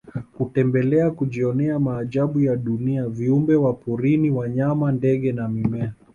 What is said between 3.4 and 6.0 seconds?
wa porini wanyama ndege na mimea